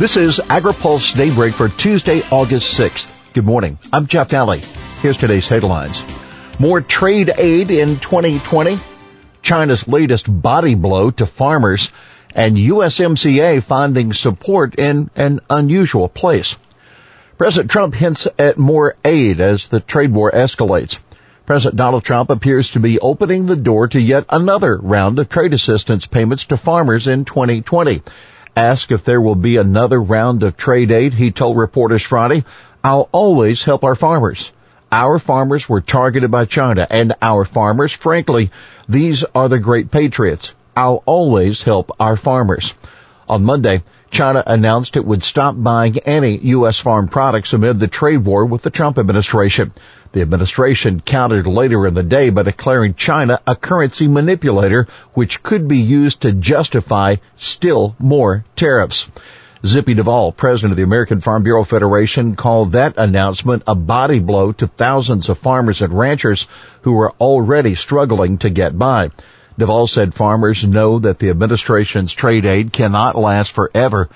[0.00, 3.34] This is AgriPulse Daybreak for Tuesday, August 6th.
[3.34, 3.76] Good morning.
[3.92, 4.64] I'm Jeff Nalley.
[5.02, 6.02] Here's today's headlines.
[6.58, 8.78] More trade aid in 2020.
[9.42, 11.92] China's latest body blow to farmers
[12.34, 16.56] and USMCA finding support in an unusual place.
[17.36, 20.96] President Trump hints at more aid as the trade war escalates.
[21.44, 25.52] President Donald Trump appears to be opening the door to yet another round of trade
[25.52, 28.00] assistance payments to farmers in 2020.
[28.56, 32.44] Asked if there will be another round of trade aid, he told reporters Friday,
[32.82, 34.52] I'll always help our farmers.
[34.92, 38.50] Our farmers were targeted by China and our farmers, frankly,
[38.88, 40.52] these are the great patriots.
[40.76, 42.74] I'll always help our farmers.
[43.28, 46.78] On Monday, China announced it would stop buying any U.S.
[46.78, 49.72] farm products amid the trade war with the Trump administration.
[50.12, 55.68] The administration countered later in the day by declaring China a currency manipulator, which could
[55.68, 59.08] be used to justify still more tariffs.
[59.64, 64.52] Zippy Duvall, president of the American Farm Bureau Federation, called that announcement a body blow
[64.52, 66.48] to thousands of farmers and ranchers
[66.82, 69.10] who are already struggling to get by.
[69.58, 74.08] Duvall said farmers know that the administration's trade aid cannot last forever.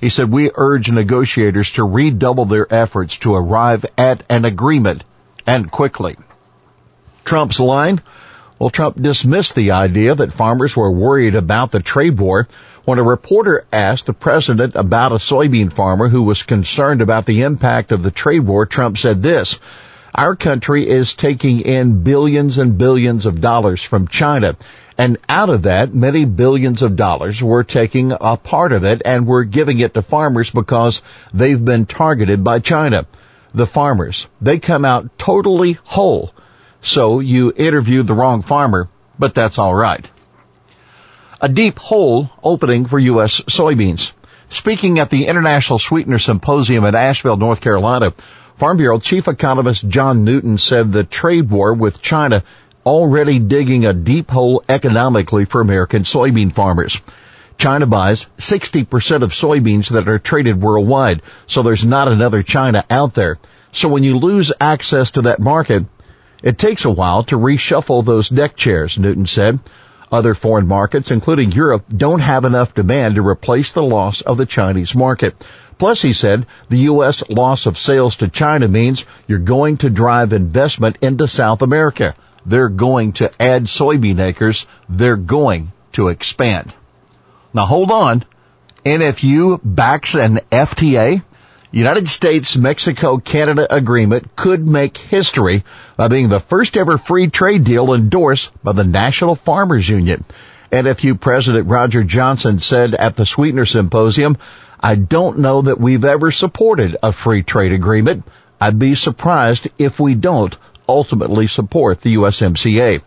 [0.00, 5.04] He said we urge negotiators to redouble their efforts to arrive at an agreement
[5.46, 6.16] and quickly.
[7.24, 8.02] Trump's line?
[8.58, 12.46] Well, Trump dismissed the idea that farmers were worried about the trade war
[12.84, 17.42] when a reporter asked the president about a soybean farmer who was concerned about the
[17.42, 18.66] impact of the trade war.
[18.66, 19.58] Trump said this,
[20.14, 24.56] our country is taking in billions and billions of dollars from China
[24.98, 29.26] and out of that, many billions of dollars we're taking a part of it and
[29.26, 31.02] we're giving it to farmers because
[31.32, 33.06] they've been targeted by China.
[33.54, 36.32] The farmers, they come out totally whole.
[36.82, 40.10] So you interviewed the wrong farmer, but that's alright.
[41.40, 43.40] A deep hole opening for U.S.
[43.40, 44.12] soybeans.
[44.50, 48.12] Speaking at the International Sweetener Symposium in Asheville, North Carolina,
[48.56, 52.44] Farm Bureau Chief Economist John Newton said the trade war with China
[52.84, 57.00] already digging a deep hole economically for American soybean farmers.
[57.58, 63.14] China buys 60% of soybeans that are traded worldwide, so there's not another China out
[63.14, 63.38] there.
[63.72, 65.84] So when you lose access to that market,
[66.42, 69.60] it takes a while to reshuffle those deck chairs, Newton said.
[70.12, 74.44] Other foreign markets, including Europe, don't have enough demand to replace the loss of the
[74.44, 75.34] Chinese market.
[75.78, 77.28] Plus, he said, the U.S.
[77.30, 82.14] loss of sales to China means you're going to drive investment into South America.
[82.44, 84.66] They're going to add soybean acres.
[84.86, 86.74] They're going to expand.
[87.54, 88.24] Now hold on.
[88.84, 91.24] NFU backs an FTA.
[91.72, 95.64] United States Mexico Canada agreement could make history
[95.96, 100.22] by being the first ever free trade deal endorsed by the National Farmers Union.
[100.70, 104.36] NFU President Roger Johnson said at the Sweetener Symposium,
[104.78, 108.24] I don't know that we've ever supported a free trade agreement.
[108.60, 110.54] I'd be surprised if we don't
[110.86, 113.00] ultimately support the USMCA.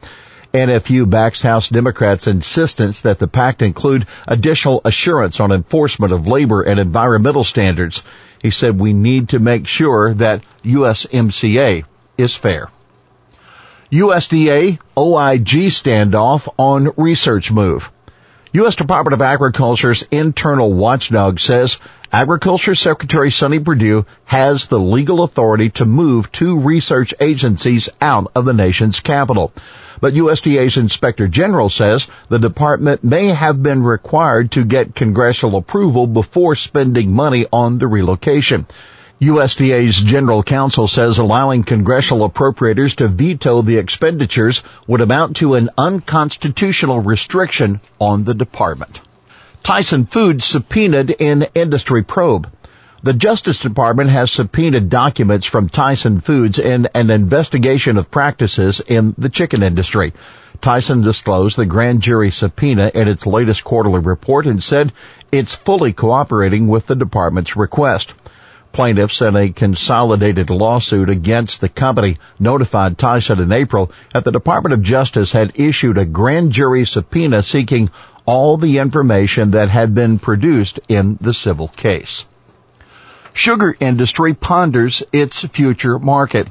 [0.55, 6.61] NFU backs House Democrats' insistence that the pact include additional assurance on enforcement of labor
[6.61, 8.03] and environmental standards.
[8.45, 11.83] He said we need to make sure that USMCA
[12.15, 12.69] is fair.
[13.91, 17.91] USDA OIG standoff on research move.
[18.51, 18.75] U.S.
[18.75, 21.79] Department of Agriculture's internal watchdog says
[22.11, 28.45] Agriculture Secretary Sonny Perdue has the legal authority to move two research agencies out of
[28.45, 29.53] the nation's capital.
[30.01, 36.07] But USDA's Inspector General says the department may have been required to get congressional approval
[36.07, 38.65] before spending money on the relocation.
[39.21, 45.69] USDA's general counsel says allowing congressional appropriators to veto the expenditures would amount to an
[45.77, 48.99] unconstitutional restriction on the department.
[49.63, 52.49] Tyson Foods subpoenaed in industry probe.
[53.05, 59.13] The Justice Department has subpoenaed documents from Tyson Foods in an investigation of practices in
[59.15, 60.11] the chicken industry.
[60.59, 64.91] Tyson disclosed the grand jury subpoena in its latest quarterly report and said
[65.31, 68.15] it's fully cooperating with the department's request.
[68.71, 74.73] Plaintiffs in a consolidated lawsuit against the company notified Tyson in April that the Department
[74.73, 77.91] of Justice had issued a grand jury subpoena seeking
[78.25, 82.25] all the information that had been produced in the civil case.
[83.37, 86.47] Sugar industry ponders its future market.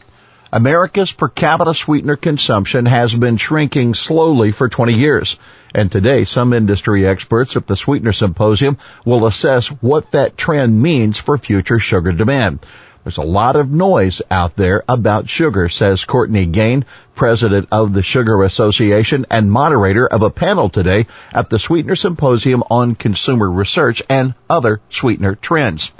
[0.53, 5.39] America's per capita sweetener consumption has been shrinking slowly for 20 years.
[5.75, 11.19] And today, some industry experts at the Sweetener Symposium will assess what that trend means
[11.19, 12.59] for future sugar demand.
[13.03, 16.85] There's a lot of noise out there about sugar, says Courtney Gaine,
[17.15, 22.63] president of the Sugar Association and moderator of a panel today at the Sweetener Symposium
[22.71, 25.91] on Consumer Research and other sweetener trends.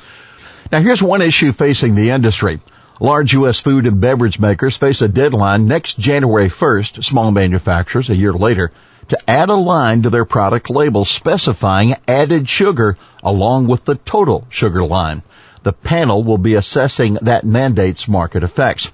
[0.73, 2.61] Now here's one issue facing the industry.
[3.01, 3.61] Large U.S.
[3.61, 8.71] food and beverage makers face a deadline next January 1st, small manufacturers a year later,
[9.09, 14.47] to add a line to their product label specifying added sugar along with the total
[14.49, 15.23] sugar line.
[15.65, 18.91] The panel will be assessing that mandate's market effects.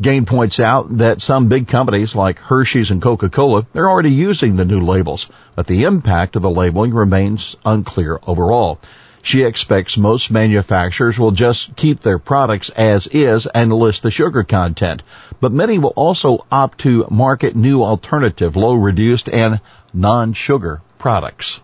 [0.00, 4.64] Gaine points out that some big companies like Hershey's and Coca-Cola they're already using the
[4.64, 8.78] new labels, but the impact of the labeling remains unclear overall.
[9.22, 14.42] She expects most manufacturers will just keep their products as is and list the sugar
[14.42, 15.02] content,
[15.40, 19.60] but many will also opt to market new alternative low reduced and
[19.94, 21.60] non-sugar products.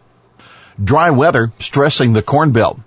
[0.83, 2.79] Dry weather stressing the corn belt.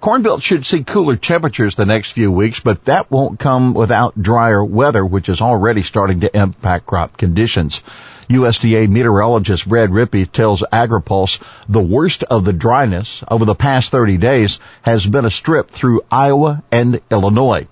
[0.00, 4.20] Corn Belt should see cooler temperatures the next few weeks, but that won't come without
[4.20, 7.82] drier weather, which is already starting to impact crop conditions.
[8.30, 14.18] USDA meteorologist Brad Rippey tells AgriPulse the worst of the dryness over the past 30
[14.18, 17.66] days has been a strip through Iowa and Illinois.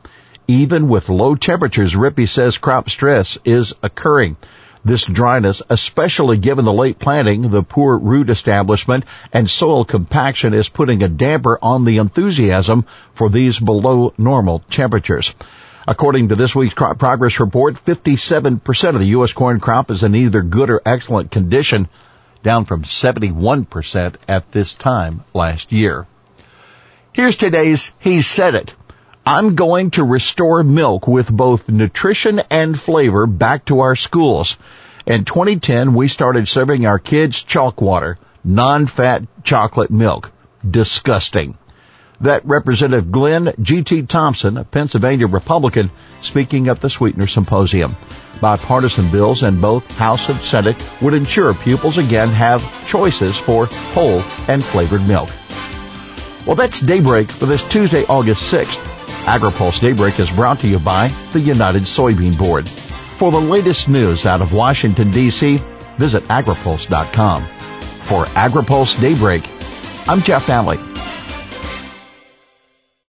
[0.49, 4.37] Even with low temperatures, Rippey says crop stress is occurring.
[4.85, 10.69] This dryness, especially given the late planting, the poor root establishment, and soil compaction is
[10.69, 12.85] putting a damper on the enthusiasm
[13.15, 15.35] for these below normal temperatures.
[15.89, 19.33] According to this week's crop progress report, 57% of the U.S.
[19.33, 21.89] corn crop is in either good or excellent condition,
[22.43, 26.07] down from 71% at this time last year.
[27.15, 28.75] Here's today's He Said It.
[29.25, 34.59] I'm going to restore milk with both nutrition and flavor back to our schools.
[35.07, 40.33] In 2010, we started serving our kids chalk water, non-fat chocolate milk.
[40.71, 41.57] Disgusting.
[42.21, 44.03] That Representative Glenn G.T.
[44.03, 47.97] Thompson, a Pennsylvania Republican, speaking at the Sweetener Symposium.
[48.41, 54.23] Bipartisan bills in both House and Senate would ensure pupils again have choices for whole
[54.49, 55.31] and flavored milk.
[56.47, 58.81] Well, that's Daybreak for this Tuesday, August 6th.
[59.27, 62.69] AgriPulse Daybreak is brought to you by the United Soybean Board.
[62.69, 65.59] For the latest news out of Washington, D.C.,
[65.99, 67.43] visit agripulse.com.
[67.43, 69.45] For AgriPulse Daybreak,
[70.09, 70.88] I'm Jeff Nalley.